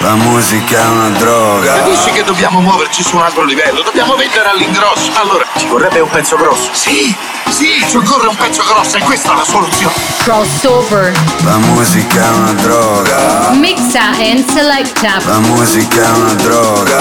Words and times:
La 0.00 0.14
musica 0.14 0.78
è 0.78 0.86
una 0.88 1.08
droga. 1.18 1.74
Capisci 1.74 2.10
che 2.10 2.22
dobbiamo 2.22 2.60
muoverci 2.60 3.02
su 3.02 3.16
un 3.16 3.22
altro 3.22 3.44
livello? 3.44 3.82
Dobbiamo 3.82 4.14
vendere 4.14 4.50
all'ingrosso. 4.50 5.10
Allora, 5.14 5.44
ci 5.56 5.66
vorrebbe 5.66 6.00
un 6.00 6.08
pezzo 6.10 6.36
grosso. 6.36 6.68
Sì, 6.72 7.14
sì, 7.48 7.84
ci 7.88 7.96
occorre 7.96 8.28
un 8.28 8.36
pezzo 8.36 8.62
grosso 8.62 8.98
e 8.98 9.00
questa 9.00 9.32
è 9.32 9.36
la 9.36 9.44
soluzione. 9.44 9.94
Crossover. 10.18 11.12
La 11.44 11.56
musica 11.56 12.24
è 12.24 12.28
una 12.28 12.52
droga. 12.52 13.50
Mixa 13.54 14.10
and 14.18 14.44
selecta. 14.50 15.18
La 15.24 15.38
musica 15.38 16.02
è 16.02 16.10
una 16.10 16.34
droga. 16.34 16.98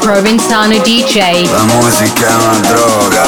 Provenzano 0.00 0.78
DJ. 0.78 1.50
La 1.50 1.64
musica 1.64 2.26
è 2.26 2.34
una 2.34 2.58
droga. 2.58 3.22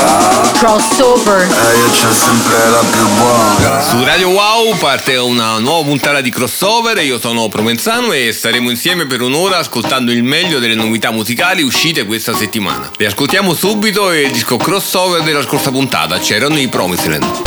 Crossover. 0.59 1.43
E 1.43 1.77
io 1.77 1.91
c'ho 1.91 2.13
sempre 2.13 2.69
la 2.71 2.83
più 2.91 3.07
buona. 3.17 3.81
Su 3.83 4.03
Radio 4.05 4.29
Wow 4.31 4.77
parte 4.77 5.17
una 5.17 5.59
nuova 5.59 5.87
puntata 5.87 6.21
di 6.21 6.31
crossover. 6.31 6.99
Io 6.99 7.19
sono 7.21 7.49
Provenzano 7.49 8.13
e 8.13 8.33
staremo 8.33 8.71
insieme 8.71 9.02
per 9.07 9.23
un'ora 9.23 9.59
ascoltando 9.59 10.13
il 10.13 10.23
meglio 10.23 10.59
delle 10.59 10.75
novità 10.75 11.11
musicali 11.11 11.63
uscite 11.63 12.05
questa 12.05 12.35
settimana. 12.35 12.91
Le 12.97 13.07
ascoltiamo 13.07 13.55
subito 13.55 14.13
il 14.13 14.31
disco 14.31 14.57
crossover 14.57 15.23
della 15.23 15.43
scorsa 15.43 15.71
puntata. 15.71 16.19
C'erano 16.19 16.59
i 16.59 16.69
Promiseland. 16.69 17.43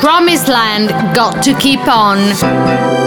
Promised 0.00 0.48
Land 0.48 1.12
got 1.12 1.42
to 1.42 1.54
keep 1.56 1.86
on. 1.86 3.03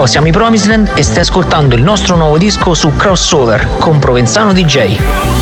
Ciao, 0.00 0.08
siamo 0.08 0.28
i 0.28 0.32
Promisland 0.32 0.92
e 0.94 1.02
stai 1.02 1.20
ascoltando 1.20 1.74
il 1.74 1.82
nostro 1.82 2.16
nuovo 2.16 2.38
disco 2.38 2.72
su 2.72 2.96
Crossover 2.96 3.68
con 3.78 3.98
Provenzano 3.98 4.54
DJ. 4.54 5.39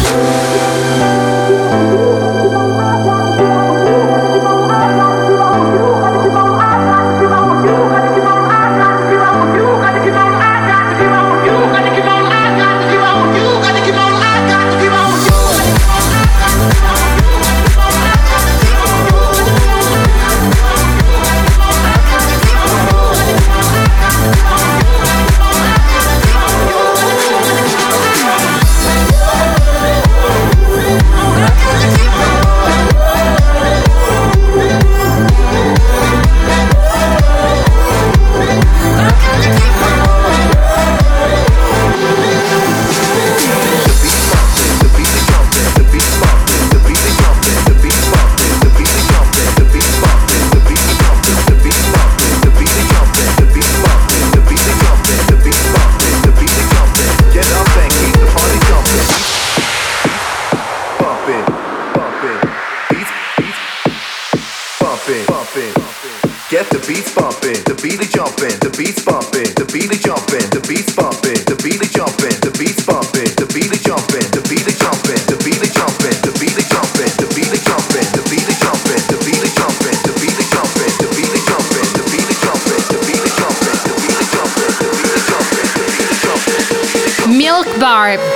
Beats 68.79 69.03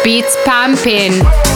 beats 0.05 0.37
pumping. 0.45 1.52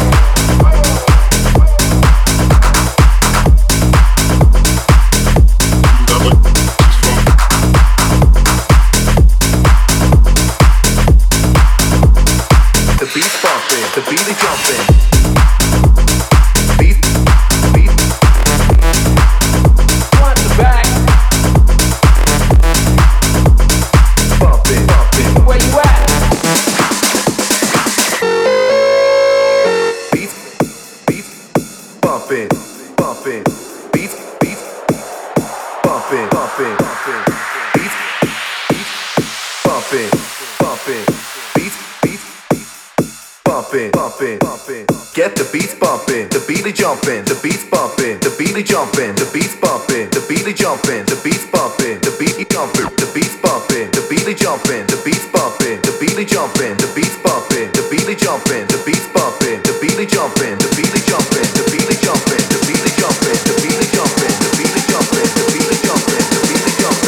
Jumping, 47.06 47.24
the 47.24 47.38
beats 47.40 47.64
bumping, 47.70 48.18
the 48.18 48.30
beat 48.34 48.66
jumping, 48.66 49.14
the 49.14 49.26
beats 49.32 49.54
bumping, 49.62 50.10
the 50.10 50.18
beat 50.26 50.56
jumping, 50.56 51.06
the 51.06 51.14
beats 51.22 51.46
bumping, 51.46 52.00
the 52.02 52.10
beat 52.18 52.50
jumping, 52.50 52.90
the 52.98 53.06
beats 53.14 53.36
bumping, 53.38 53.86
the 53.94 54.02
beat 54.10 54.26
jumping, 54.34 54.82
the 54.90 54.98
beats 55.06 55.26
bumping, 55.30 55.78
the 55.86 55.92
beat 56.02 56.26
jumping, 56.26 56.74
the 56.82 56.88
beats 56.98 57.14
bumping, 57.22 57.70
the 57.78 57.82
beat 57.86 58.18
jumping, 58.18 58.66
the 58.66 58.78
beats 58.82 59.06
bumping, 59.14 59.62
the 59.62 59.72
beat 59.78 60.02
jumping, 60.10 60.58
the 60.58 60.66
beat 60.74 60.98
jumping, 61.06 61.46
the 61.54 61.54
beat 61.54 61.54
jumping, 61.54 61.54
the 61.54 61.62
beat 61.70 61.94
jumping, 62.02 62.42
the 62.42 62.66
beat 62.66 62.98
jumping, 62.98 63.38
the 63.46 63.54
beat 63.62 63.86
jumping, 63.94 64.34
the 64.34 64.50
beat 64.50 64.74
jumping, 64.90 65.30
the 65.30 65.46
beat 65.46 65.78
jumping, 65.86 66.26
the 66.26 66.42
beat 66.42 66.58
jumping. 66.58 67.06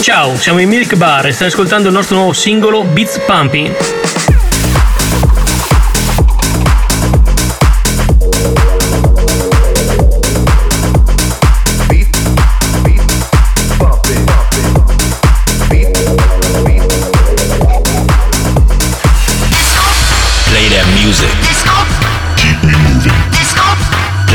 Ciao, 0.00 0.36
siamo 0.36 0.60
i 0.60 0.66
Milk 0.66 0.94
Bar 0.94 1.26
e 1.26 1.32
stai 1.32 1.48
ascoltando 1.48 1.88
il 1.88 1.94
nostro 1.94 2.16
nuovo 2.16 2.32
singolo 2.32 2.84
Beats 2.84 3.18
Pumping. 3.26 4.09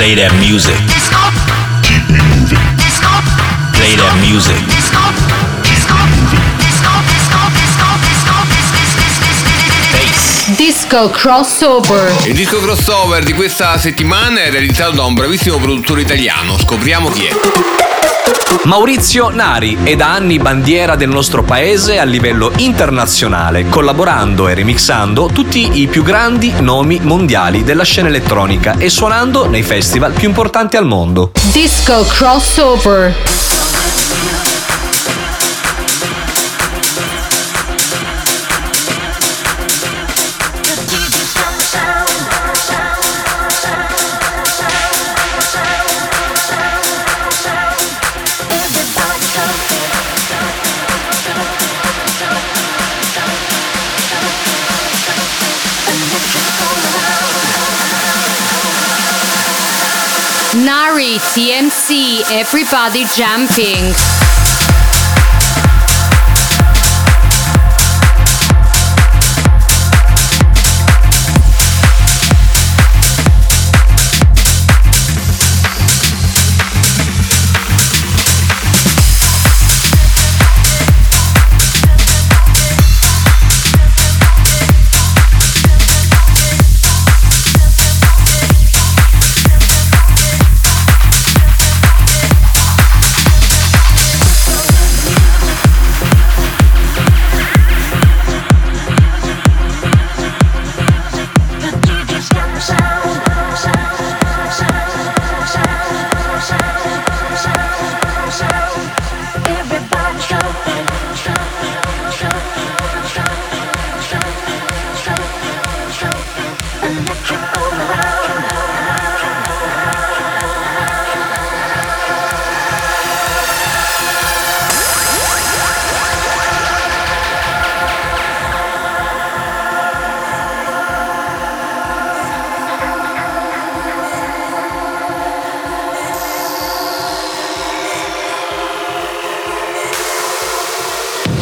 Play 0.06 0.14
that 0.18 0.34
music. 0.34 0.78
Keep 1.82 2.12
me 2.12 2.22
moving. 2.38 2.60
Play 3.74 3.96
that 3.96 4.14
music. 4.22 4.56
Disco 10.56 11.10
crossover. 11.10 12.14
Il 12.28 12.36
disco 12.36 12.60
crossover 12.60 13.24
di 13.24 13.34
questa 13.34 13.80
settimana 13.80 14.42
è 14.42 14.52
realizzato 14.52 14.92
da 14.92 15.06
un 15.06 15.16
bravissimo 15.16 15.58
produttore 15.58 16.02
italiano. 16.02 16.56
Scopriamo 16.60 17.10
chi 17.10 17.26
è. 17.26 17.95
Maurizio 18.64 19.30
Nari 19.30 19.78
è 19.84 19.96
da 19.96 20.14
anni 20.14 20.40
bandiera 20.40 20.96
del 20.96 21.10
nostro 21.10 21.44
paese 21.44 22.00
a 22.00 22.04
livello 22.04 22.52
internazionale, 22.58 23.68
collaborando 23.70 24.48
e 24.48 24.54
remixando 24.56 25.28
tutti 25.28 25.82
i 25.82 25.88
più 25.88 26.04
grandi 26.04 26.54
nomi 26.60 27.00
mondiali 27.02 27.64
della 27.64 27.84
scena 27.84 28.08
elettronica 28.08 28.78
e 28.78 28.90
suonando 28.90 29.48
nei 29.48 29.64
festival 29.64 30.14
più 30.14 30.28
importanti 30.28 30.78
al 30.78 30.86
mondo. 30.86 31.32
Disco 31.52 32.06
crossover. 32.08 33.55
TMC, 61.34 62.24
everybody 62.32 63.04
jumping. 63.16 64.25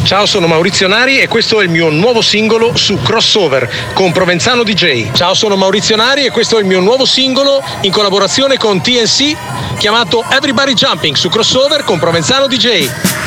Ciao, 0.04 0.26
sono 0.26 0.46
Maurizio 0.46 0.86
Nari 0.86 1.18
e 1.18 1.28
questo 1.28 1.60
è 1.60 1.64
il 1.64 1.70
mio 1.70 1.88
nuovo 1.88 2.20
singolo 2.20 2.76
su 2.76 3.00
Crossover 3.00 3.68
con 3.94 4.12
Provenzano 4.12 4.62
DJ. 4.62 5.12
Ciao, 5.12 5.32
sono 5.32 5.56
Maurizio 5.56 5.96
Nari 5.96 6.26
e 6.26 6.30
questo 6.30 6.58
è 6.58 6.60
il 6.60 6.66
mio 6.66 6.80
nuovo 6.80 7.06
singolo 7.06 7.64
in 7.80 7.90
collaborazione 7.90 8.58
con 8.58 8.82
TNC 8.82 9.34
chiamato 9.78 10.22
Everybody 10.28 10.74
Jumping 10.74 11.16
su 11.16 11.30
Crossover 11.30 11.84
con 11.84 11.98
Provenzano 11.98 12.46
DJ. 12.46 13.23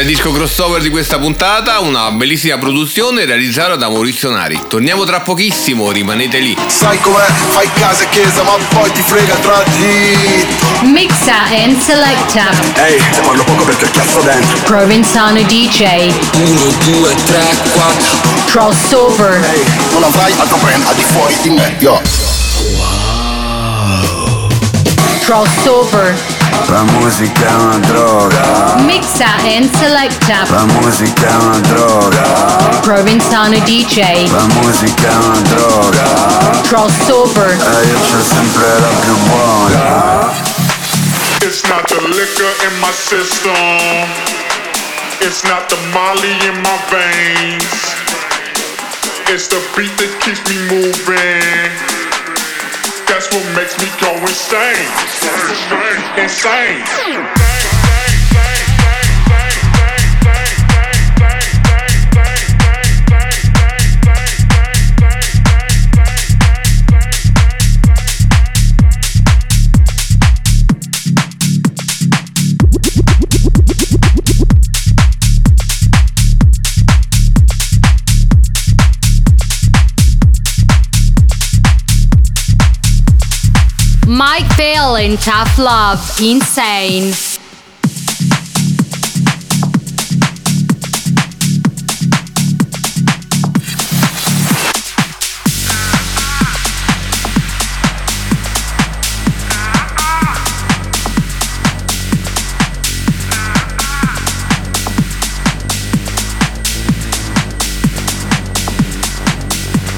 Il 0.00 0.06
disco 0.06 0.30
crossover 0.30 0.80
di 0.80 0.88
questa 0.88 1.18
puntata, 1.18 1.80
una 1.80 2.10
bellissima 2.12 2.56
produzione 2.56 3.26
realizzata 3.26 3.76
da 3.76 3.90
Maurizio 3.90 4.30
Nari. 4.30 4.58
Torniamo 4.66 5.04
tra 5.04 5.20
pochissimo, 5.20 5.90
rimanete 5.90 6.38
lì. 6.38 6.56
Sai 6.68 6.98
com'è? 7.00 7.26
Fai 7.50 7.70
casa 7.74 8.04
e 8.04 8.08
chiesa, 8.08 8.42
ma 8.42 8.52
poi 8.70 8.90
ti 8.92 9.02
frega 9.02 9.34
tra 9.36 9.62
di. 9.76 10.46
Mixa 10.88 11.42
and 11.50 11.78
selecta. 11.78 12.50
Ehi, 12.76 12.98
se 13.12 13.20
parlo 13.20 13.44
poco 13.44 13.64
perché 13.64 13.84
ho 13.84 13.90
chiasso 13.90 14.20
dentro. 14.20 14.58
Provenzano 14.64 15.42
DJ. 15.42 16.10
1, 16.34 16.60
2, 16.84 17.14
3, 17.26 17.56
4. 17.72 18.16
Crossover. 18.46 19.44
Ehi, 19.52 19.64
non 19.92 20.04
avrai 20.04 20.32
altro 20.38 20.56
brand 20.56 20.86
al 20.86 20.94
di 20.94 21.02
fuori 21.02 21.36
di 21.42 21.50
me, 21.50 21.76
yo. 21.78 22.00
Crossover. 25.24 26.29
La 26.66 26.82
musica 26.82 27.46
è 27.46 27.54
una 27.54 27.78
droga. 27.78 28.74
Mixa 28.78 29.26
and 29.44 29.70
selecta. 29.76 30.44
La 30.48 30.64
musica 30.64 31.28
è 31.28 31.34
una 31.34 31.58
droga. 31.58 32.22
Provenzano 32.82 33.58
DJ. 33.58 34.30
La 34.30 34.46
musica 34.60 35.08
è 35.08 35.16
una 35.16 35.40
droga. 35.40 36.60
Crossover. 36.68 37.50
E 37.50 37.86
io 37.86 37.98
c'ho 37.98 38.22
sempre 38.22 38.80
la 38.80 38.88
più 39.00 39.16
buona. 39.26 40.32
It's 41.42 41.62
not 41.64 41.86
the 41.88 42.00
liquor 42.08 42.52
in 42.66 42.78
my 42.80 42.92
system. 42.92 44.08
It's 45.20 45.42
not 45.44 45.68
the 45.68 45.76
molly 45.92 46.32
in 46.46 46.60
my 46.62 46.78
veins. 46.90 47.64
It's 49.26 49.48
the 49.48 49.60
beat 49.76 49.96
that 49.98 50.20
keeps 50.20 50.42
me 50.48 50.56
moving. 50.68 51.89
That's 53.20 53.34
what 53.34 53.54
makes 53.54 53.76
me 53.78 53.84
go 54.00 54.16
insane. 54.16 54.88
Insane. 56.16 57.49
Mike 84.32 84.56
Bill 84.56 84.94
in 84.94 85.16
Tough 85.16 85.58
Love, 85.58 85.98
Insane. 86.22 87.08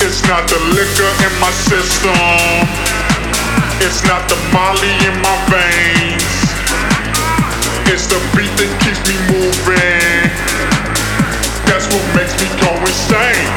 It's 0.01 0.27
not 0.27 0.49
the 0.49 0.59
liquor 0.73 1.13
in 1.23 1.39
my 1.39 1.51
system 1.51 2.82
it's 3.83 4.05
not 4.07 4.23
the 4.31 4.39
molly 4.55 4.95
in 5.03 5.15
my 5.27 5.37
veins. 5.51 6.23
It's 7.91 8.07
the 8.07 8.23
beat 8.31 8.55
that 8.63 8.71
keeps 8.79 9.03
me 9.11 9.19
moving. 9.27 10.31
That's 11.67 11.91
what 11.91 12.05
makes 12.15 12.31
me 12.39 12.47
go 12.63 12.71
insane. 12.79 13.51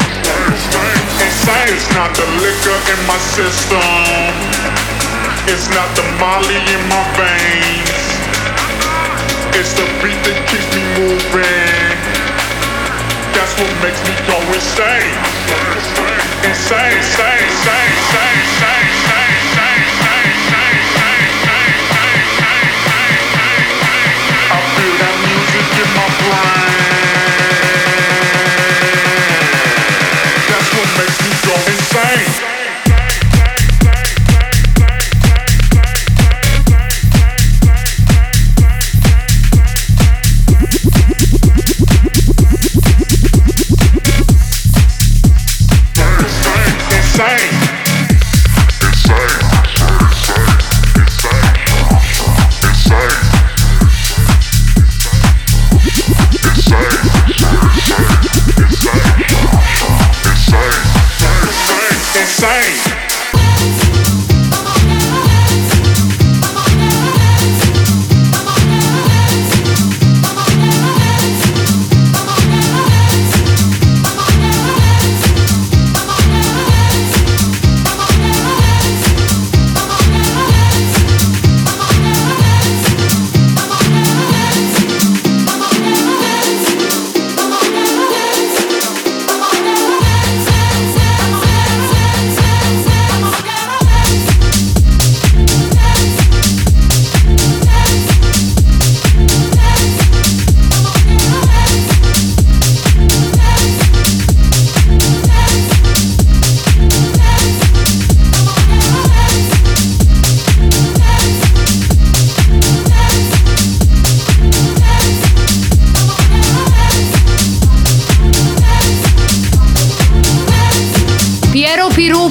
Insane. 1.21 1.69
It's 1.69 1.85
not 1.93 2.09
the 2.17 2.25
liquor 2.41 2.79
in 2.89 2.99
my 3.05 3.21
system. 3.37 3.85
It's 5.45 5.69
not 5.69 5.93
the 5.93 6.01
molly 6.17 6.57
in 6.57 6.81
my 6.89 7.05
veins. 7.13 7.85
It's 9.53 9.77
the 9.77 9.85
beat 10.01 10.17
that 10.25 10.39
keeps 10.49 10.65
me 10.73 10.81
moving. 11.05 11.95
That's 13.37 13.53
what 13.61 13.69
makes 13.85 14.01
me 14.09 14.13
go 14.25 14.41
insane. 14.57 15.13
Insane, 16.49 16.97
insane, 16.97 17.45
insane, 17.45 17.84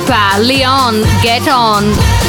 Pally 0.07 0.59
Leon, 0.59 1.03
get 1.23 1.49
on. 1.49 2.24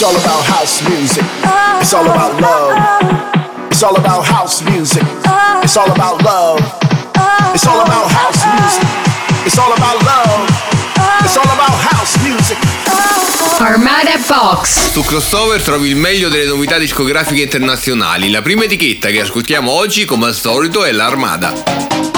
It's 0.00 0.08
all 0.08 0.16
about 0.16 0.42
house 0.46 0.80
music. 0.88 1.24
It's 1.78 1.92
all 1.92 2.06
about 2.06 2.40
love. 2.40 2.72
It's 3.70 3.82
all 3.82 3.94
about 3.94 4.24
house 4.24 4.62
music. 4.62 5.02
It's 5.62 5.76
all 5.76 5.90
about 5.90 6.22
love. 6.22 6.58
It's 7.52 7.66
all 7.66 7.82
about 7.82 8.10
house 8.10 8.42
music. 8.46 8.88
It's 9.44 9.58
all 9.58 9.70
about 9.70 10.02
love. 10.02 10.48
It's 11.22 11.36
all 11.36 11.44
about 11.44 11.76
house 11.92 12.16
music. 12.22 12.56
Armada 13.58 14.18
Box. 14.26 14.90
Su 14.90 15.02
Crossover 15.02 15.60
trovi 15.60 15.90
il 15.90 15.96
meglio 15.96 16.30
delle 16.30 16.46
novità 16.46 16.78
discografiche 16.78 17.42
internazionali. 17.42 18.30
La 18.30 18.40
prima 18.40 18.64
etichetta 18.64 19.10
che 19.10 19.20
ascoltiamo 19.20 19.70
oggi, 19.70 20.06
come 20.06 20.28
al 20.28 20.34
solito, 20.34 20.82
è 20.82 20.92
l'Armada. 20.92 22.09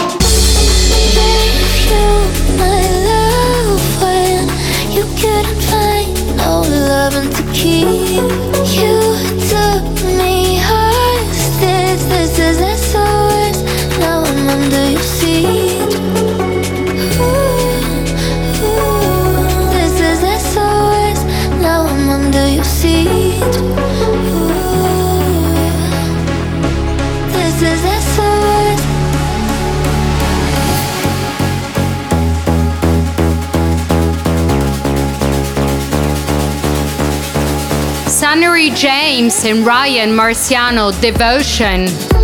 James 38.70 39.44
and 39.44 39.66
Ryan 39.66 40.10
Marciano, 40.10 40.92
Devotion. 41.00 42.21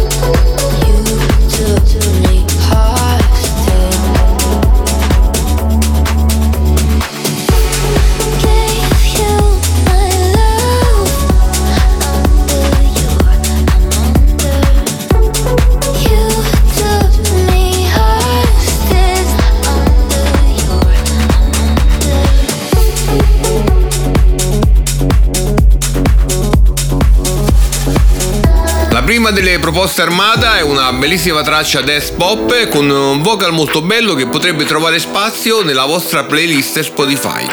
Prima 29.29 29.31
delle 29.31 29.59
proposte 29.59 30.03
armata 30.03 30.57
è 30.57 30.63
una 30.63 30.93
bellissima 30.93 31.43
traccia 31.43 31.81
dance 31.83 32.13
pop 32.15 32.69
con 32.69 32.89
un 32.89 33.21
vocal 33.21 33.53
molto 33.53 33.83
bello 33.83 34.15
che 34.15 34.27
potrebbe 34.27 34.65
trovare 34.65 34.99
spazio 34.99 35.63
nella 35.63 35.85
vostra 35.85 36.25
playlist 36.25 36.81
Spotify. 36.81 37.47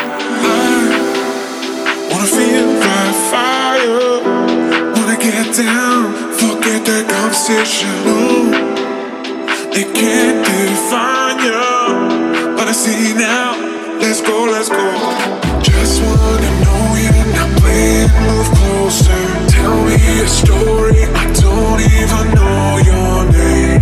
Story. 20.27 21.14
I 21.55 21.57
don't 21.57 21.79
even 21.79 22.25
know 22.35 22.67
your 22.83 23.31
name. 23.31 23.79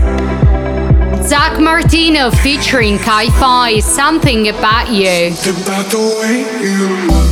Zach 1.23 1.59
Martino 1.59 2.29
featuring 2.29 2.99
Kai 2.99 3.29
Fi, 3.39 3.79
Something 3.79 4.47
About 4.49 4.91
You. 4.91 5.31
Something 5.31 5.63
about 5.63 5.89
the 5.89 5.97
way 6.19 6.45
you 6.61 6.87
look. 7.07 7.29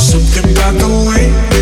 Something 0.00 0.50
about 0.50 0.74
the 0.80 0.88
way 1.06 1.61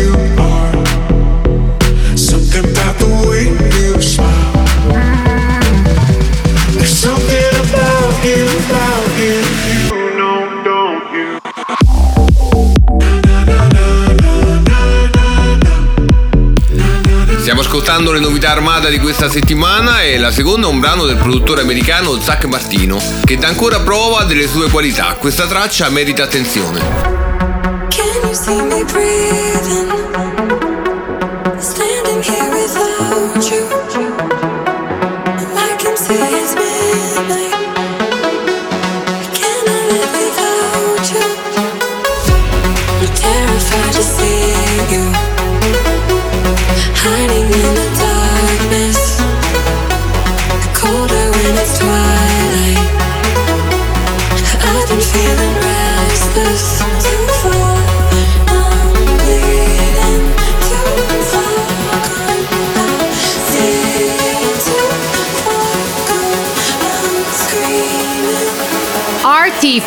ascoltando 18.01 18.11
le 18.11 18.19
novità 18.19 18.51
armata 18.51 18.89
di 18.89 18.99
questa 18.99 19.29
settimana 19.29 20.01
e 20.01 20.17
la 20.17 20.31
seconda 20.31 20.65
è 20.67 20.69
un 20.69 20.79
brano 20.79 21.05
del 21.05 21.17
produttore 21.17 21.61
americano 21.61 22.19
Zach 22.19 22.45
Martino, 22.45 22.99
che 23.23 23.37
dà 23.37 23.47
ancora 23.47 23.79
prova 23.79 24.23
delle 24.23 24.47
sue 24.47 24.69
qualità. 24.69 25.15
Questa 25.19 25.45
traccia 25.45 25.87
merita 25.89 26.23
attenzione. 26.23 26.79
Can 27.89 28.21
you 28.23 28.33
see 28.33 28.61
me 28.61 28.83
breathing? 28.85 29.91
Standing 31.59 32.23
here 32.23 32.49
without 32.49 33.51
you. 33.51 33.79
Hiding 47.03 47.51
in 47.51 47.75
the 47.75 47.80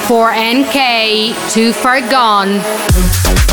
for 0.07 0.31
NK 0.33 1.35
to 1.55 1.73
Fargone. 1.73 3.44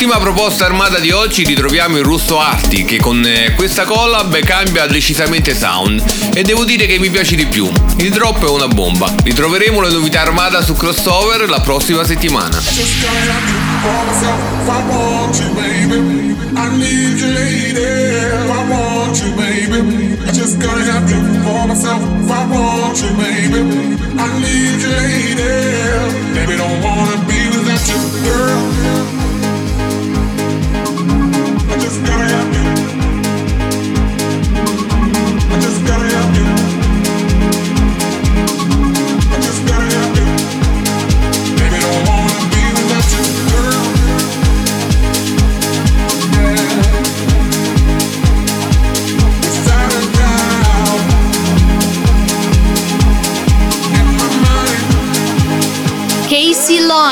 L'ultima 0.00 0.18
proposta 0.18 0.64
armata 0.64 0.98
di 0.98 1.10
oggi 1.10 1.44
ritroviamo 1.44 1.98
il 1.98 2.02
russo 2.02 2.40
Arti 2.40 2.86
che 2.86 2.96
con 2.96 3.22
eh, 3.22 3.52
questa 3.54 3.84
collab 3.84 4.38
cambia 4.38 4.86
decisamente 4.86 5.54
sound 5.54 6.02
e 6.32 6.42
devo 6.42 6.64
dire 6.64 6.86
che 6.86 6.98
mi 6.98 7.10
piace 7.10 7.36
di 7.36 7.44
più. 7.44 7.70
Il 7.98 8.08
drop 8.08 8.42
è 8.42 8.48
una 8.48 8.66
bomba. 8.66 9.12
Ritroveremo 9.22 9.82
le 9.82 9.90
novità 9.90 10.22
armata 10.22 10.62
su 10.62 10.72
crossover 10.72 11.46
la 11.50 11.60
prossima 11.60 12.02
settimana. 12.02 12.56
Just 12.56 13.04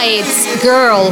It's 0.00 0.62
Girl. 0.62 1.10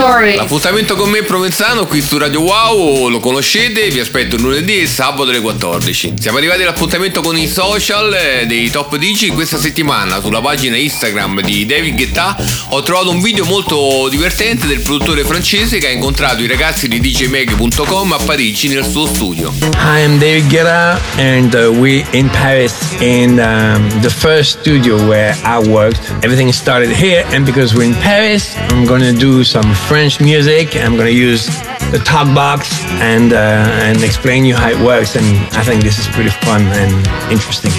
Story. 0.00 0.34
L'appuntamento 0.34 0.96
con 0.96 1.10
me 1.10 1.22
Provenzano 1.22 1.84
qui 1.84 2.00
su 2.00 2.16
Radio 2.16 2.40
Wow 2.40 3.08
lo 3.08 3.20
conoscete, 3.20 3.90
vi 3.90 4.00
aspetto 4.00 4.38
lunedì 4.38 4.80
e 4.80 4.86
sabato 4.86 5.28
alle 5.28 5.42
14. 5.42 6.14
Siamo 6.18 6.38
arrivati 6.38 6.62
all'appuntamento 6.62 7.20
con 7.20 7.36
i 7.36 7.46
social 7.46 8.14
eh, 8.14 8.46
dei 8.46 8.70
top 8.70 8.96
10 8.96 9.28
questa 9.28 9.58
settimana 9.58 10.22
sulla 10.22 10.40
pagina 10.40 10.76
Instagram 10.76 11.42
di 11.42 11.66
David 11.66 11.96
Guetta 11.96 12.34
ho 12.70 12.82
trovato 12.82 13.10
un 13.10 13.20
video 13.20 13.44
molto 13.44 14.08
divertente 14.08 14.66
del 14.66 14.80
produttore 14.80 15.22
francese 15.22 15.76
che 15.76 15.88
ha 15.88 15.90
incontrato 15.90 16.40
i 16.40 16.46
ragazzi 16.46 16.88
di 16.88 16.98
djmag.com 16.98 18.12
a 18.12 18.18
Parigi 18.24 18.68
nel 18.68 18.86
suo 18.86 19.06
studio. 19.06 19.52
Hi, 19.74 20.02
I'm 20.02 20.18
David 20.18 20.48
Guetta, 20.48 20.98
and 21.18 21.52
uh, 21.52 21.78
we 21.78 22.06
in 22.12 22.30
Paris 22.30 22.96
in 23.00 23.38
um, 23.38 23.86
the 24.00 24.08
first 24.08 24.60
studio 24.60 24.96
where 25.06 25.36
I 25.44 25.58
worked. 25.68 26.00
Everything 26.22 26.50
started 26.52 26.90
here, 26.90 27.26
and 27.32 27.44
because 27.44 27.74
we're 27.74 27.84
in 27.84 27.96
Paris, 28.00 28.56
I'm 28.70 28.86
gonna 28.86 29.12
do 29.12 29.44
some 29.44 29.74
French 29.74 29.90
French 30.00 30.18
music. 30.18 30.76
I'm 30.76 30.94
going 30.94 31.08
to 31.08 31.12
use 31.12 31.44
the 31.92 32.00
talk 32.02 32.34
box 32.34 32.82
and, 33.02 33.34
uh, 33.34 33.36
and 33.36 34.02
explain 34.02 34.46
you 34.46 34.54
how 34.54 34.70
it 34.70 34.78
works. 34.82 35.14
And 35.14 35.26
I 35.54 35.62
think 35.62 35.82
this 35.82 35.98
is 35.98 36.06
pretty 36.06 36.30
fun 36.30 36.62
and 36.62 37.30
interesting. 37.30 37.70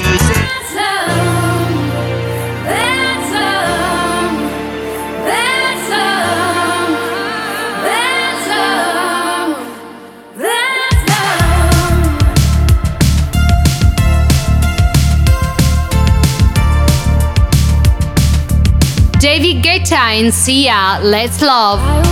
David 19.19 19.63
Guetta 19.63 20.19
and 20.19 20.31
Sia, 20.31 20.99
Let's 21.01 21.41
Love. 21.41 22.10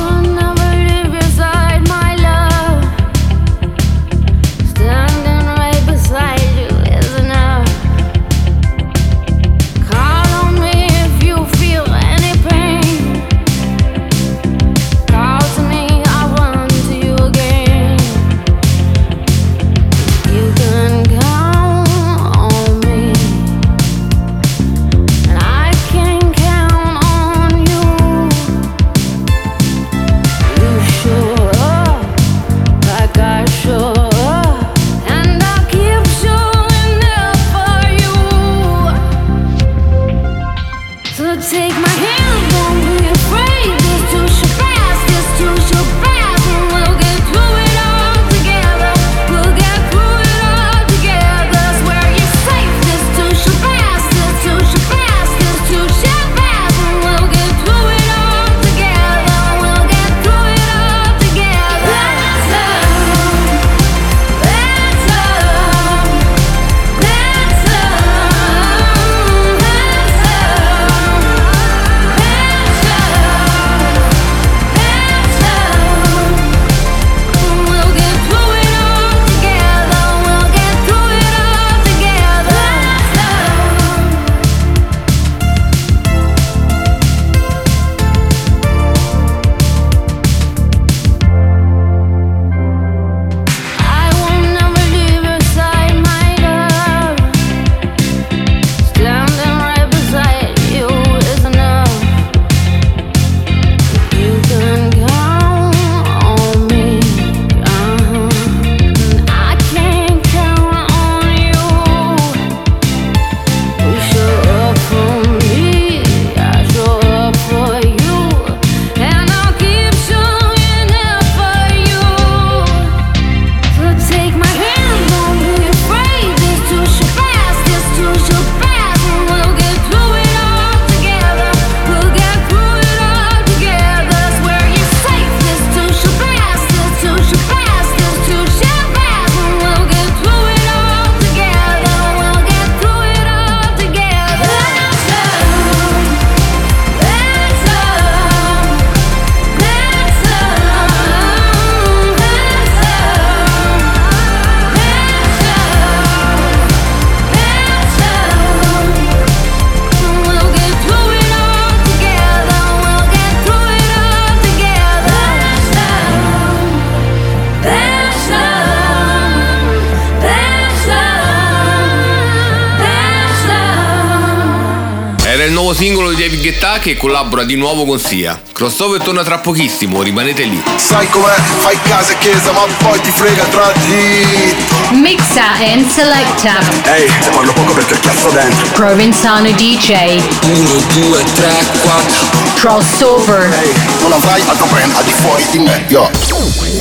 Benetà 176.59 176.79
che 176.79 176.97
collabora 176.97 177.45
di 177.45 177.55
nuovo 177.55 177.85
con 177.85 177.97
Sia. 177.97 178.37
Crossover 178.51 179.01
torna 179.01 179.23
tra 179.23 179.37
pochissimo, 179.37 180.01
rimanete 180.01 180.43
lì. 180.43 180.61
Sai 180.75 181.07
com'è, 181.07 181.33
fai 181.59 181.79
casa 181.83 182.11
e 182.11 182.17
chiesa, 182.17 182.51
ma 182.51 182.65
poi 182.79 182.99
ti 182.99 183.11
frega 183.11 183.45
tra 183.45 183.71
di. 183.85 184.97
Mixa 184.99 185.53
and 185.53 185.87
selecta. 185.87 186.59
Ehi, 186.83 187.03
hey, 187.03 187.09
se 187.21 187.29
parlo 187.29 187.53
poco 187.53 187.71
perché 187.71 187.97
cazzo 188.01 188.29
dentro. 188.31 188.67
Provinzano 188.73 189.49
DJ. 189.51 190.21
1, 190.43 190.69
2, 190.95 191.23
3, 191.33 191.65
4. 191.81 192.27
Crossover. 192.55 193.53
Ehi, 193.53 193.69
hey, 193.69 193.73
non 194.01 194.11
avrai 194.11 194.41
altro 194.45 194.65
brand 194.65 194.93
al 194.95 195.03
di 195.05 195.13
fuori 195.13 195.45
di 195.51 195.59
me, 195.59 195.85
yo. 195.87 196.11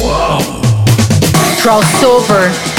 Wow. 0.00 0.60
Crossover. 1.58 2.52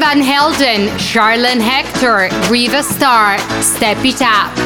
Van 0.00 0.20
Helden, 0.20 0.88
Charlene 0.98 1.60
Hector, 1.60 2.28
Riva 2.50 2.82
Star, 2.82 3.38
Steppy 3.62 4.12
Tap. 4.12 4.65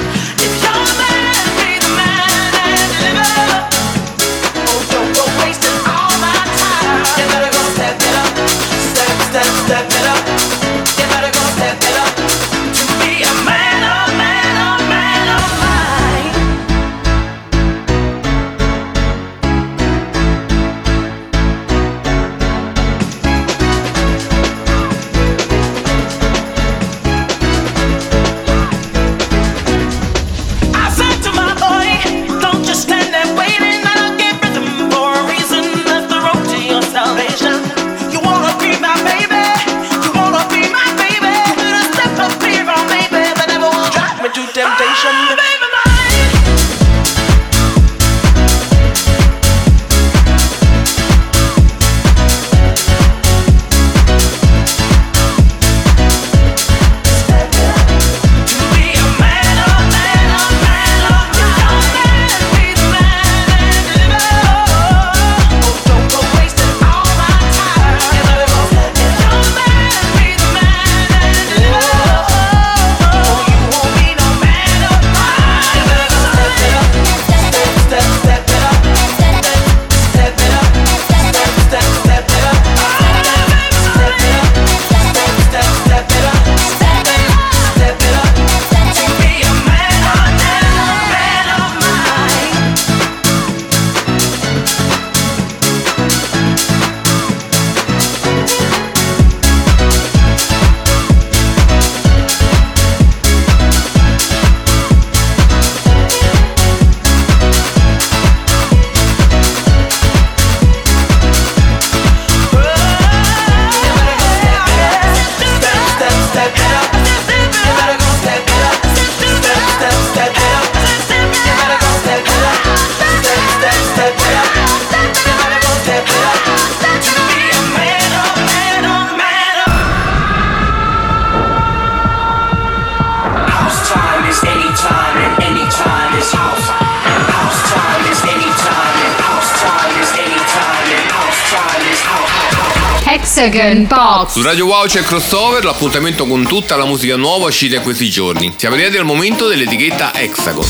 Hexagon 143.40 143.86
Box. 143.86 144.32
Su 144.32 144.42
Radio 144.42 144.66
Wow 144.66 144.84
c'è 144.84 145.00
crossover, 145.00 145.64
l'appuntamento 145.64 146.26
con 146.26 146.46
tutta 146.46 146.76
la 146.76 146.84
musica 146.84 147.16
nuova 147.16 147.46
uscita 147.46 147.76
in 147.76 147.82
questi 147.82 148.10
giorni. 148.10 148.52
Siamo 148.54 148.74
arrivati 148.74 148.98
al 148.98 149.06
momento 149.06 149.48
dell'etichetta 149.48 150.12
Hexagon. 150.14 150.66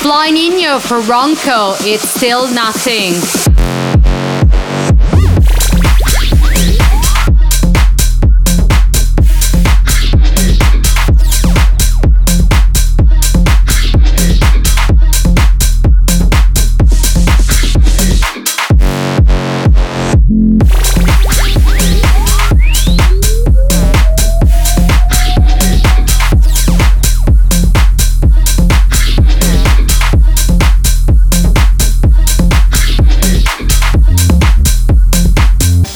Flying 0.00 0.38
in 0.38 0.58
you 0.58 0.80
for 0.80 1.04
Ronco, 1.04 1.76
it's 1.84 2.08
still 2.08 2.50
nothing. 2.50 3.41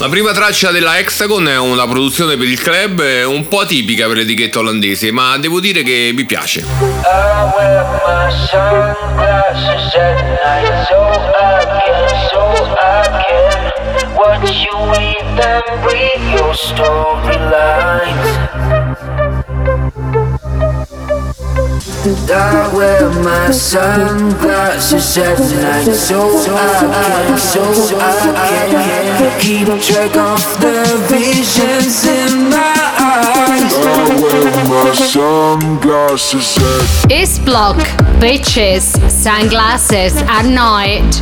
La 0.07 0.13
prima 0.13 0.31
traccia 0.31 0.71
della 0.71 0.97
Hexagon 0.99 1.49
è 1.49 1.57
una 1.57 1.85
produzione 1.85 2.37
per 2.37 2.47
il 2.47 2.57
club 2.61 3.03
un 3.25 3.45
po' 3.49 3.59
atipica 3.59 4.07
per 4.07 4.15
l'etichetta 4.15 4.59
olandese, 4.59 5.11
ma 5.11 5.37
devo 5.37 5.59
dire 5.59 5.83
che 5.83 6.11
mi 6.15 6.23
piace. 6.23 6.65
Watch 14.15 14.67
you 22.05 22.11
leave 22.11 22.19
them 22.19 22.27
breathe 22.27 22.27
your 22.27 22.27
storylines. 22.27 22.29
I 22.29 22.75
wear 22.75 23.09
my 23.23 23.51
sunglasses 23.51 25.17
at 25.17 25.39
night 25.39 25.95
so 25.95 26.29
I 26.49 26.77
can, 26.79 27.37
so 27.37 27.97
I 27.97 28.27
can 28.69 29.39
keep 29.39 29.67
track 29.81 30.15
of 30.17 30.41
the 30.59 30.75
visions 31.09 32.05
in 32.05 32.49
my 32.49 32.73
eyes. 32.99 33.73
I 33.73 34.21
wear 34.21 34.45
my 34.67 34.91
sunglasses 34.93 36.57
at 36.57 37.11
Is 37.11 37.39
block, 37.39 37.77
bitches, 38.19 38.83
sunglasses 39.09 40.15
at 40.17 40.45
night. 40.45 41.21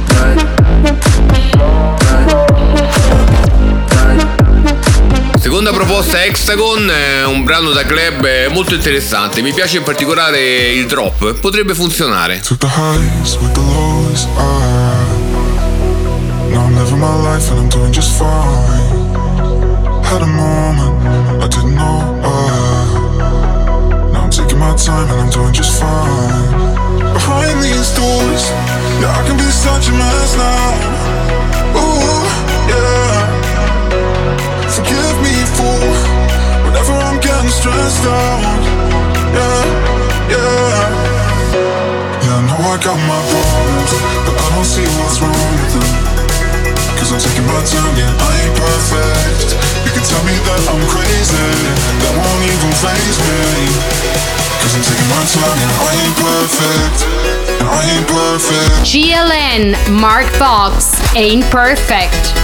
Seconda 5.46 5.72
proposta 5.72 6.24
Hexagon, 6.24 6.92
un 7.28 7.44
brano 7.44 7.70
da 7.70 7.84
club 7.84 8.28
molto 8.50 8.74
interessante, 8.74 9.44
mi 9.44 9.54
piace 9.54 9.78
in 9.78 9.84
particolare 9.84 10.72
il 10.72 10.88
drop, 10.88 11.36
potrebbe 11.36 11.76
funzionare. 11.76 12.40
Took 12.40 12.58
the 12.58 12.68
highs 12.68 13.38
with 13.40 13.52
the 13.52 13.60
lows. 13.60 14.26
I 14.38 14.90
now 16.50 16.66
I'm 16.66 16.76
living 16.76 16.98
my 16.98 17.14
life 17.22 17.48
and 17.52 17.60
I'm 17.60 17.70
doing 17.70 17.94
just 17.94 18.18
fine. 18.18 19.14
Had 20.02 20.24
a 20.24 20.26
moment 20.26 21.44
I 21.44 21.48
didn't 21.48 21.76
know 21.76 22.02
why. 22.22 23.20
Now 24.14 24.24
I'm 24.24 24.32
taking 24.32 24.58
my 24.58 24.74
time 24.74 25.08
and 25.12 25.22
I'm 25.22 25.30
doing 25.30 25.54
just 25.54 25.80
fine. 25.80 27.14
Behind 27.14 27.62
these 27.62 27.94
doors, 27.94 28.50
yeah, 29.00 29.14
I 29.16 29.24
can 29.28 29.38
be 29.38 29.52
such 29.52 29.90
a 29.90 29.92
mess 29.92 30.36
now. 30.38 31.05
Out. 37.66 38.62
Yeah, 39.34 39.66
yeah. 40.30 40.86
Yeah, 42.22 42.38
I 42.38 42.46
know 42.46 42.62
I 42.62 42.78
got 42.78 42.94
my 42.94 43.18
problems, 43.26 43.92
but 44.22 44.38
I 44.38 44.48
don't 44.54 44.70
see 44.70 44.86
what's 45.02 45.18
wrong 45.18 45.34
with 45.34 45.74
them. 45.74 45.90
Cause 46.94 47.10
I'm 47.10 47.18
taking 47.18 47.48
my 47.50 47.58
time, 47.66 47.98
yeah, 47.98 48.14
I 48.22 48.30
ain't 48.46 48.54
perfect. 48.54 49.58
You 49.82 49.92
can 49.98 50.06
tell 50.06 50.22
me 50.30 50.38
that 50.46 50.62
I'm 50.70 50.84
crazy, 50.94 51.34
that 52.06 52.14
won't 52.14 52.46
even 52.46 52.70
me. 52.70 53.66
Cause 54.62 54.78
I'm 54.78 54.86
taking 54.86 55.10
my 55.10 55.26
time, 55.26 55.58
yeah, 55.58 55.86
I 55.86 55.92
ain't 56.06 56.18
perfect. 56.22 56.98
And 57.50 57.66
I 57.66 57.82
ain't 57.98 58.08
perfect. 58.14 58.74
GLN, 58.86 59.74
Mark 59.90 60.30
Box, 60.38 60.94
ain't 61.18 61.42
perfect. 61.50 62.38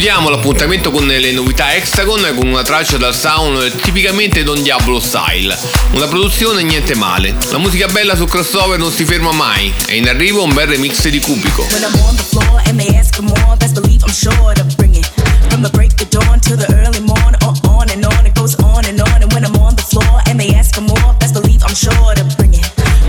Chiudiamo 0.00 0.30
l'appuntamento 0.30 0.90
con 0.90 1.06
le 1.06 1.30
novità 1.30 1.74
Hexagon 1.74 2.32
con 2.34 2.46
una 2.46 2.62
traccia 2.62 2.96
dal 2.96 3.14
sound 3.14 3.82
tipicamente 3.82 4.42
Don 4.42 4.62
Diablo 4.62 4.98
style. 4.98 5.54
Una 5.92 6.06
produzione 6.06 6.62
niente 6.62 6.94
male. 6.94 7.36
La 7.50 7.58
musica 7.58 7.86
bella 7.86 8.16
su 8.16 8.24
crossover 8.24 8.78
non 8.78 8.90
si 8.90 9.04
ferma 9.04 9.30
mai. 9.32 9.70
È 9.84 9.92
in 9.92 10.08
arrivo 10.08 10.42
un 10.42 10.54
bel 10.54 10.68
remix 10.68 11.06
di 11.06 11.20
Cubico. 11.20 11.64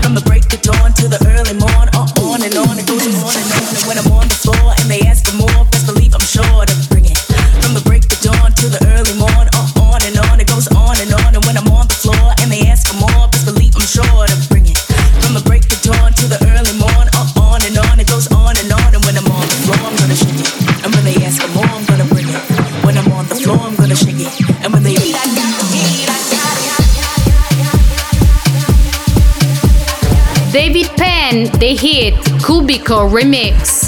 From 0.02 0.14
the 0.14 0.20
break 0.22 0.52
of 0.52 0.60
dawn 0.60 0.92
to 0.92 1.08
the 1.08 1.18
early 1.24 1.54
morn, 1.54 1.61
Hit, 31.82 32.14
Cubico 32.44 33.10
Remix. 33.10 33.81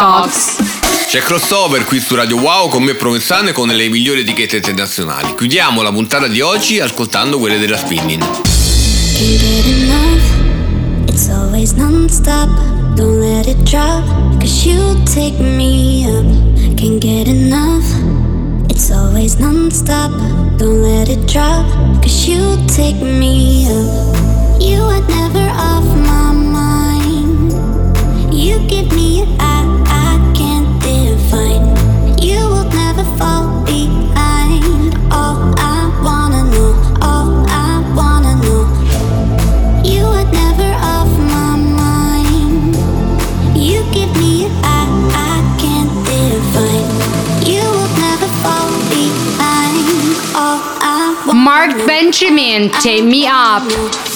Box. 0.00 0.56
C'è 1.08 1.20
crossover 1.20 1.84
qui 1.84 2.00
su 2.00 2.14
Radio 2.14 2.38
Wow 2.38 2.70
con 2.70 2.82
me 2.82 2.94
Provenzano 2.94 3.50
e 3.50 3.52
con 3.52 3.68
le 3.68 3.88
migliori 3.88 4.20
etichette 4.20 4.56
internazionali. 4.56 5.34
Chiudiamo 5.34 5.82
la 5.82 5.92
puntata 5.92 6.26
di 6.26 6.40
oggi 6.40 6.80
ascoltando 6.80 7.38
quelle 7.38 7.58
della 7.58 7.76
Spinning. 7.76 8.22
Can't 8.22 9.38
get 9.38 9.66
enough. 9.66 11.08
It's 11.08 11.28
always 11.28 11.72
non-stop. 11.72 12.48
Don't 12.94 13.20
let 13.20 13.46
it 13.46 13.62
drop. 13.64 14.02
Cause 14.40 14.66
you 14.66 14.96
take 15.04 15.38
me 15.38 16.06
up. 16.06 16.24
Can't 16.78 16.98
get 16.98 17.28
enough. 17.28 17.84
It's 18.70 18.90
always 18.90 19.34
non-stop. 19.34 20.12
Don't 20.56 20.80
let 20.80 21.10
it 21.10 21.26
drop. 21.30 21.66
Cause 22.00 22.26
you 22.26 22.56
take 22.66 22.96
me 23.02 23.66
up. 23.66 24.16
You 24.60 24.80
are 24.80 25.04
never 25.08 25.46
off 25.58 25.84
my 25.84 26.32
mind. 26.32 27.52
You 28.32 28.58
give 28.66 28.90
me 28.94 28.99
Benjamin, 52.02 52.70
take 52.70 53.04
me 53.04 53.26
up. 53.26 54.09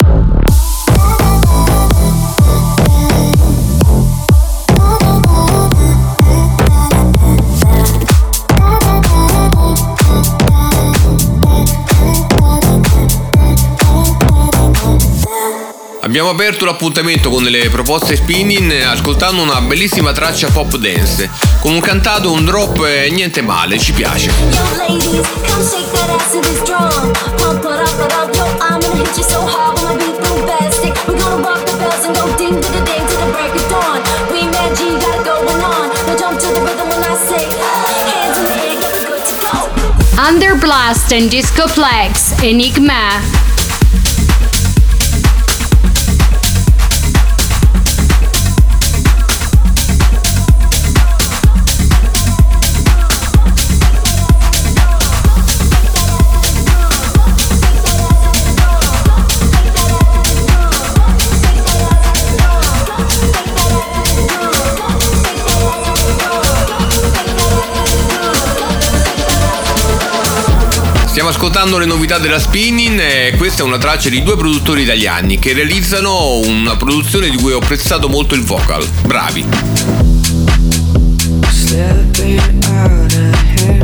Abbiamo 16.14 16.30
aperto 16.30 16.64
l'appuntamento 16.64 17.28
con 17.28 17.42
le 17.42 17.68
proposte 17.70 18.14
spinning 18.14 18.70
ascoltando 18.82 19.42
una 19.42 19.60
bellissima 19.60 20.12
traccia 20.12 20.48
pop 20.48 20.76
dance 20.76 21.28
con 21.58 21.72
un 21.72 21.80
cantato, 21.80 22.30
un 22.30 22.44
drop 22.44 22.84
e 22.84 23.10
niente 23.10 23.42
male, 23.42 23.80
ci 23.80 23.92
piace. 23.92 24.30
ladies, 24.30 25.26
come 25.26 25.64
shake 25.64 25.90
that 42.86 43.43
ascoltando 71.44 71.76
le 71.76 71.84
novità 71.84 72.16
della 72.16 72.38
Spinning 72.38 72.98
e 72.98 73.34
questa 73.36 73.60
è 73.60 73.66
una 73.66 73.76
traccia 73.76 74.08
di 74.08 74.22
due 74.22 74.34
produttori 74.34 74.80
italiani 74.80 75.38
che 75.38 75.52
realizzano 75.52 76.38
una 76.38 76.74
produzione 76.76 77.28
di 77.28 77.36
cui 77.36 77.52
ho 77.52 77.58
apprezzato 77.58 78.08
molto 78.08 78.34
il 78.34 78.42
vocal. 78.42 78.82
Bravi. 79.04 79.44
Slipping 81.50 82.64
out 82.64 83.12
of 83.12 83.60
hand. 83.60 83.83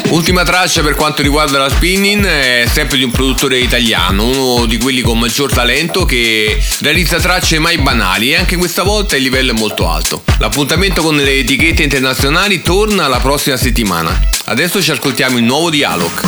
Ultima 0.11 0.43
traccia 0.43 0.81
per 0.81 0.95
quanto 0.95 1.21
riguarda 1.21 1.57
la 1.57 1.69
spinning 1.69 2.25
è 2.25 2.65
sempre 2.69 2.97
di 2.97 3.03
un 3.03 3.11
produttore 3.11 3.59
italiano, 3.59 4.25
uno 4.25 4.65
di 4.65 4.77
quelli 4.77 4.99
con 4.99 5.17
maggior 5.17 5.49
talento 5.53 6.03
che 6.03 6.61
realizza 6.81 7.17
tracce 7.17 7.59
mai 7.59 7.77
banali 7.77 8.31
e 8.31 8.35
anche 8.35 8.57
questa 8.57 8.83
volta 8.83 9.15
il 9.15 9.23
livello 9.23 9.51
è 9.51 9.57
molto 9.57 9.89
alto. 9.89 10.21
L'appuntamento 10.39 11.01
con 11.01 11.15
le 11.15 11.39
etichette 11.39 11.83
internazionali 11.83 12.61
torna 12.61 13.07
la 13.07 13.19
prossima 13.19 13.55
settimana. 13.55 14.19
Adesso 14.45 14.81
ci 14.81 14.91
ascoltiamo 14.91 15.37
il 15.37 15.45
nuovo 15.45 15.69
di 15.69 15.81
Alok. 15.85 16.23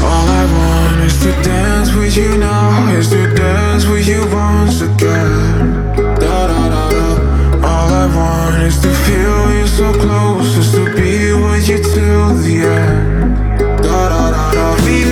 All 0.00 0.28
I 0.28 0.44
want 0.52 1.04
is 1.04 1.18
to 1.18 1.34
dance 1.42 1.92
with 1.94 2.14
you 2.16 2.36
now, 2.38 2.96
is 2.96 3.08
to 3.08 3.32
dance 3.32 3.84
with 3.88 4.06
you 4.06 4.28
once 4.32 4.80
again. 4.80 5.92
Da 5.96 6.46
da 6.46 6.68
da 6.68 6.88
da. 6.88 7.66
All 7.66 7.90
I 7.90 8.14
want 8.14 8.62
is 8.62 8.78
to 8.78 8.88
feel 8.88 9.50
you 9.58 9.66
so 9.66 9.90
close, 9.98 10.56
is 10.56 10.70
to 10.70 10.84
be 10.94 11.32
with 11.32 11.68
you 11.68 11.78
till 11.82 12.36
the 12.36 12.64
end. 12.64 12.97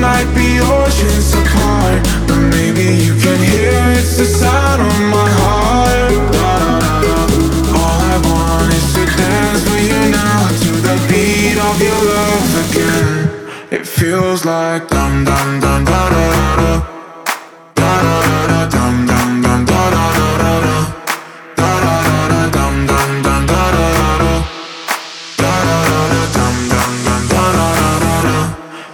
might 0.01 0.29
be 0.35 0.61
oceans 0.61 1.33
apart 1.35 2.03
But 2.29 2.41
maybe 2.55 2.87
you 3.05 3.15
can 3.25 3.39
hear 3.51 3.73
it's 3.99 4.17
the 4.19 4.27
sound 4.27 4.83
of 4.83 4.97
my 5.17 5.29
heart 5.41 6.13
All 7.81 7.99
I 8.13 8.17
want 8.29 8.73
is 8.79 8.87
to 8.95 9.05
dance 9.17 9.63
with 9.71 9.85
you 9.91 10.03
now 10.11 10.49
To 10.65 10.71
the 10.87 10.97
beat 11.09 11.59
of 11.69 11.77
your 11.81 12.01
love 12.15 12.51
again 12.65 13.09
It 13.71 13.87
feels 13.87 14.45
like 14.45 14.89
dum 14.89 15.25
dum 15.25 15.61
dum 15.61 15.85
da 15.85 16.03
da 16.15 16.27
da 16.61 16.73
Da 17.75 17.91
da 18.05 18.17
da 18.29 18.41
da 18.53 18.61
dum 18.75 18.95
dum 19.11 19.31
dum 19.43 19.61
da 19.71 19.83
da 19.95 20.05
da 20.19 20.29
da 20.43 20.55
da 20.67 20.77
Da 21.61 21.71
da 21.85 21.95
da 22.07 22.19
da 22.33 22.43
dum 22.57 22.77
dum 22.91 23.11
dum 23.25 23.43
da 23.53 23.63
da 23.77 23.87
da 23.99 24.11
da 24.23 24.35
Da 25.41 25.53
da 25.67 25.79
da 25.91 26.01
da 26.13 26.23
dum 26.37 26.57
dum 26.73 26.93
dum 27.07 27.23
da 27.33 27.45
da 27.57 27.69
da 28.03 28.15
da 28.27 28.37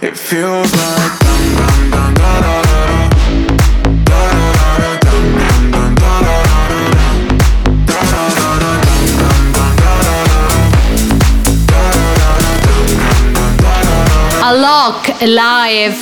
It 0.07 0.15
feels 0.17 0.62
alive. 15.23 15.95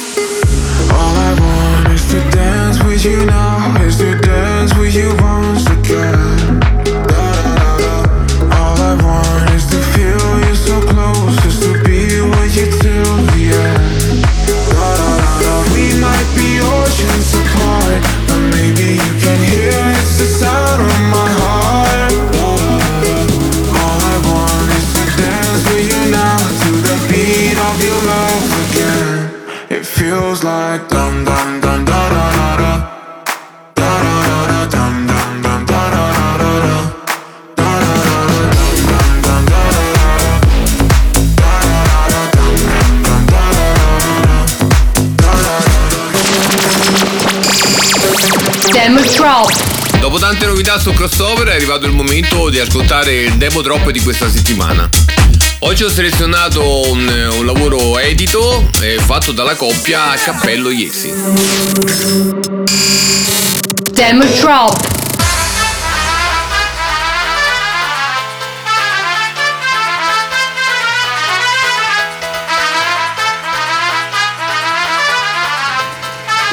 Su 50.79 50.93
crossover 50.93 51.47
è 51.47 51.55
arrivato 51.55 51.85
il 51.85 51.91
momento 51.91 52.49
di 52.49 52.59
ascoltare 52.59 53.23
il 53.23 53.37
demo 53.37 53.61
drop 53.61 53.89
di 53.89 53.99
questa 53.99 54.29
settimana. 54.29 54.89
Oggi 55.59 55.83
ho 55.83 55.89
selezionato 55.89 56.89
un, 56.89 57.07
un 57.37 57.45
lavoro 57.45 57.99
edito 57.99 58.69
eh, 58.79 58.97
fatto 58.97 59.31
dalla 59.31 59.55
coppia 59.55 60.13
Cappello 60.15 60.69
Iesi. 60.69 61.13
Demo 63.91 64.23
drop. 64.39 65.00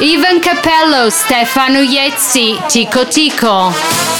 Ivan 0.01 0.39
Capello, 0.39 1.09
Stefano 1.09 1.81
Iezzi, 1.81 2.57
Tico 2.69 3.05
Tico. 3.05 4.18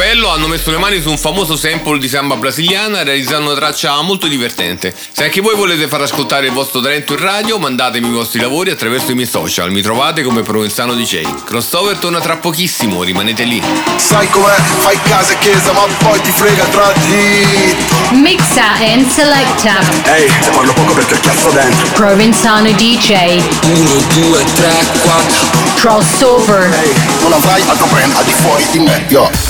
Iesi 0.00 0.08
Capello 0.08 0.30
hanno 0.30 0.48
messo 0.48 0.70
le 0.70 0.78
mani 0.78 0.98
su 1.02 1.10
un 1.10 1.18
famoso 1.18 1.56
sample 1.56 1.98
di 1.98 2.08
samba 2.08 2.34
brasiliana 2.36 3.02
realizzando 3.02 3.50
una 3.50 3.58
traccia 3.58 4.00
molto 4.00 4.28
divertente. 4.28 4.94
Se 5.12 5.24
anche 5.24 5.42
voi 5.42 5.54
volete 5.54 5.88
far 5.88 6.00
ascoltare 6.00 6.46
il 6.46 6.52
vostro 6.52 6.80
talento 6.80 7.12
in 7.12 7.18
radio, 7.18 7.58
mandatemi 7.58 8.08
i 8.08 8.10
vostri 8.10 8.40
lavori 8.40 8.70
attraverso 8.70 9.10
i 9.10 9.14
miei 9.14 9.26
social. 9.26 9.70
Mi 9.70 9.82
trovate 9.82 10.22
come 10.22 10.40
Provenzano 10.40 10.94
DJ. 10.94 11.44
Crossover 11.44 11.98
torna 11.98 12.18
tra 12.18 12.38
pochissimo, 12.38 13.02
rimanete 13.02 13.44
lì. 13.44 13.62
Sai 13.96 14.26
com'è? 14.30 14.54
Fai 14.78 14.98
casa 15.02 15.34
e 15.34 15.38
chiesa, 15.38 15.72
ma 15.72 15.82
poi 15.98 16.20
ti 16.22 16.30
frega 16.30 16.62
il 16.62 16.70
tragitto. 16.70 18.14
Mixa 18.14 18.72
and 18.78 19.06
selecta. 19.06 19.80
Ehi, 20.14 20.30
se 20.40 20.50
parlo 20.50 20.72
poco 20.72 20.94
perché 20.94 21.20
cazzo 21.20 21.50
dentro. 21.50 21.86
Provenzano 21.92 22.72
DJ. 22.72 23.38
1, 23.64 23.90
2, 24.14 24.44
3, 24.54 24.72
4. 25.02 25.46
Crossover. 25.74 26.72
Ehi, 26.72 26.94
non 27.20 27.34
avrai 27.34 27.62
altro 27.66 27.86
brand 27.86 28.14
al 28.16 28.24
di 28.24 28.32
fuori 28.32 28.66
di 28.70 28.78
me, 28.78 29.04
yo. 29.08 29.49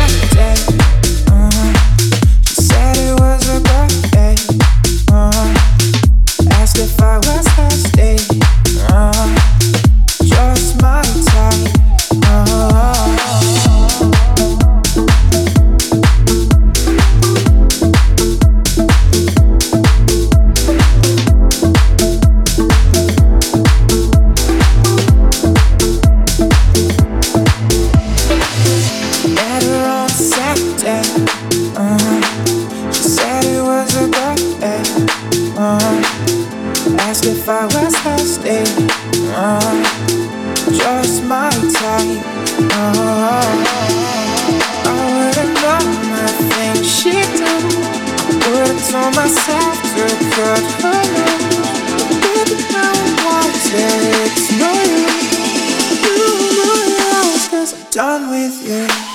Done 57.91 58.29
with 58.29 58.65
you. 58.65 59.10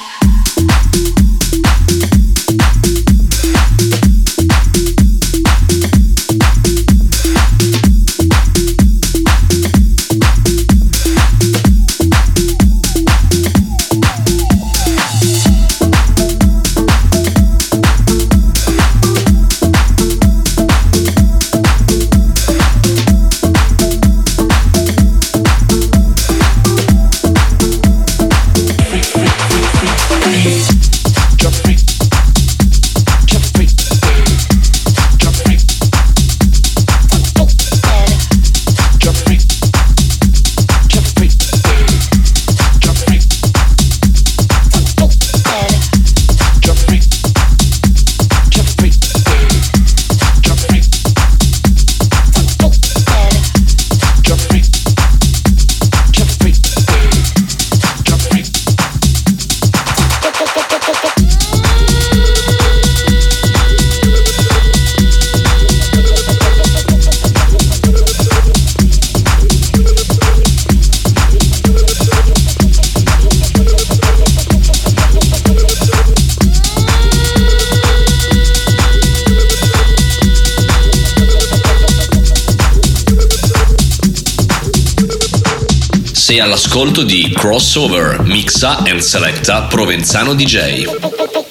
Crossover, 87.76 88.22
mixa 88.22 88.78
and 88.88 89.00
selecta 89.00 89.66
Provenzano 89.68 90.32
DJ. 90.32 91.45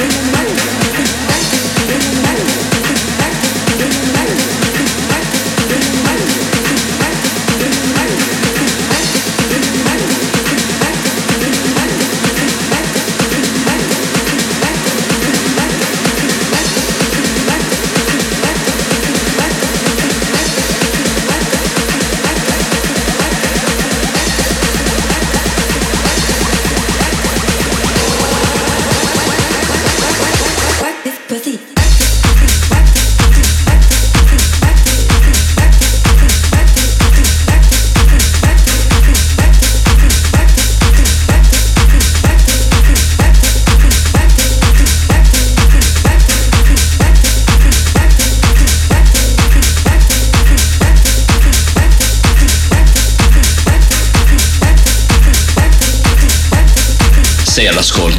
Then 0.00 0.14
I'm 0.14 0.79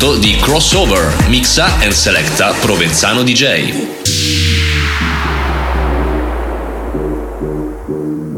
all'ascolto 0.01 0.17
di 0.17 0.35
Crossover, 0.37 1.27
mixa 1.27 1.79
and 1.81 1.91
selecta 1.91 2.53
Provenzano 2.53 3.23
DJ. 3.23 3.99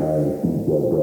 Thank 0.06 1.03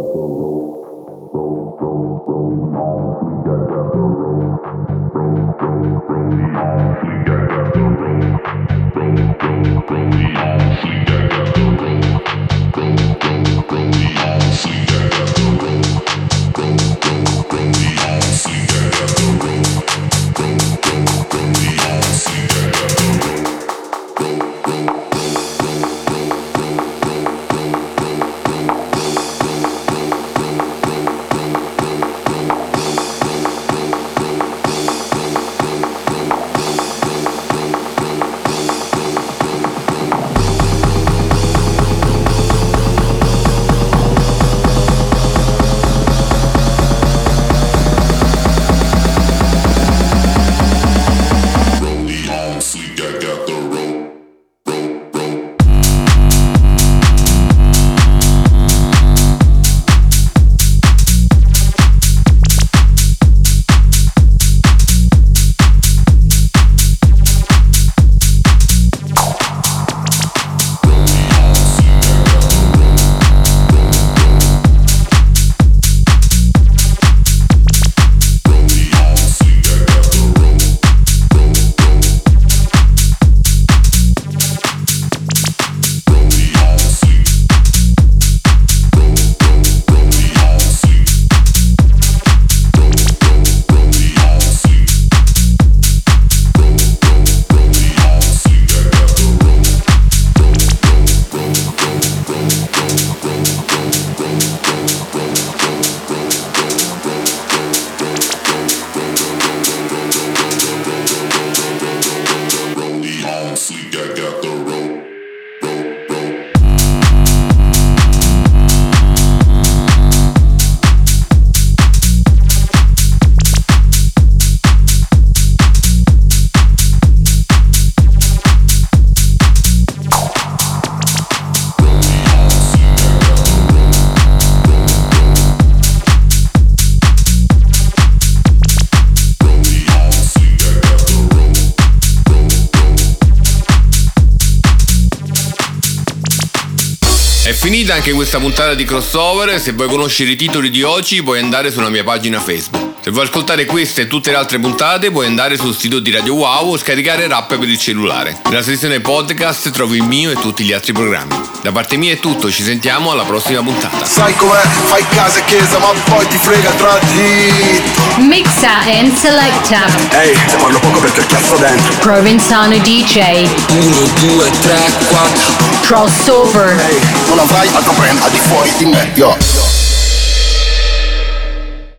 finita 147.91 147.95
anche 147.95 148.13
questa 148.13 148.39
puntata 148.39 148.75
di 148.75 148.85
crossover. 148.85 149.61
Se 149.61 149.73
vuoi 149.73 149.89
conoscere 149.89 150.31
i 150.31 150.37
titoli 150.37 150.71
di 150.71 150.83
oggi, 150.83 151.23
puoi 151.23 151.41
andare 151.41 151.71
sulla 151.71 151.89
mia 151.89 152.05
pagina 152.05 152.41
Facebook. 152.41 153.03
Se 153.03 153.11
vuoi 153.11 153.25
ascoltare 153.25 153.65
queste 153.65 154.03
e 154.03 154.07
tutte 154.07 154.31
le 154.31 154.37
altre 154.37 154.59
puntate, 154.59 155.11
puoi 155.11 155.27
andare 155.27 155.57
sul 155.57 155.75
sito 155.75 155.99
di 155.99 156.11
Radio 156.11 156.35
Wow 156.35 156.73
o 156.73 156.79
scaricare 156.79 157.27
Rap 157.27 157.59
per 157.59 157.69
il 157.69 157.79
cellulare. 157.79 158.41
Nella 158.45 158.63
sezione 158.63 159.01
podcast 159.01 159.71
trovi 159.71 159.97
il 159.97 160.05
mio 160.05 160.31
e 160.31 160.35
tutti 160.35 160.65
gli 160.65 160.73
altri 160.73 160.93
programmi. 160.93 161.50
Da 161.63 161.73
parte 161.73 161.99
mia 161.99 162.15
è 162.15 162.19
tutto, 162.19 162.51
ci 162.51 162.63
sentiamo 162.63 163.11
alla 163.11 163.25
prossima 163.25 163.63
puntata. 163.63 164.07
Sai 164.07 164.35
com'è? 164.35 164.63
Fai 164.85 165.05
casa 165.11 165.41
e 165.41 165.45
chiesa, 165.45 165.79
ma 165.79 165.89
poi 166.05 166.27
ti 166.27 166.39
frega 166.39 166.71
tra 166.71 166.99
di. 167.13 167.83
Mixa 168.27 168.79
and 168.99 169.15
selecta. 169.15 169.85
Ehi, 170.19 170.33
te 170.33 170.57
parlo 170.57 170.79
poco 170.79 171.01
perché 171.01 171.21
il 171.21 171.27
cazzo 171.27 171.57
dentro. 171.57 171.93
Provenzano 171.99 172.79
DJ. 172.79 173.47
1, 173.73 173.97
2, 174.21 174.51
3, 174.63 174.93
4. 175.09 175.53
Crossover. 175.83 176.83
Non 177.29 177.39
avrai 177.39 177.69
altro 177.75 177.93
brand 177.93 178.23
al 178.23 178.31
di 178.31 178.39
fuori 178.39 178.73
di 178.79 178.87
me, 178.87 179.11
yo. 179.15 179.37